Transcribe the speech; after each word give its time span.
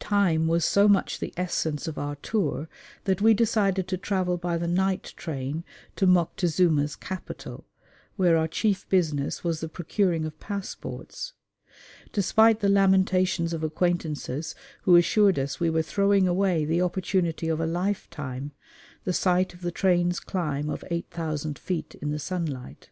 Time 0.00 0.48
was 0.48 0.64
so 0.64 0.88
much 0.88 1.20
the 1.20 1.32
essence 1.36 1.86
of 1.86 1.96
our 1.96 2.16
tour 2.16 2.68
that 3.04 3.20
we 3.22 3.32
decided 3.32 3.86
to 3.86 3.96
travel 3.96 4.36
by 4.36 4.58
the 4.58 4.66
night 4.66 5.14
train 5.16 5.62
to 5.94 6.08
Moctezuma's 6.08 6.96
capital 6.96 7.64
where 8.16 8.36
our 8.36 8.48
chief 8.48 8.88
business 8.88 9.44
was 9.44 9.60
the 9.60 9.68
procuring 9.68 10.24
of 10.24 10.40
passports 10.40 11.34
despite 12.12 12.58
the 12.58 12.68
lamentations 12.68 13.52
of 13.52 13.62
acquaintances 13.62 14.56
who 14.82 14.96
assured 14.96 15.38
us 15.38 15.60
we 15.60 15.70
were 15.70 15.82
throwing 15.82 16.26
away 16.26 16.64
the 16.64 16.82
opportunity 16.82 17.46
of 17.48 17.60
a 17.60 17.64
lifetime 17.66 18.50
the 19.04 19.12
sight 19.12 19.54
of 19.54 19.60
the 19.60 19.70
train's 19.70 20.18
climb 20.18 20.68
of 20.68 20.82
8,000 20.90 21.60
feet 21.60 21.94
in 22.02 22.10
the 22.10 22.18
sunlight. 22.18 22.90